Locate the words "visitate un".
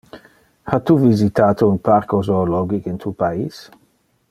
1.03-1.77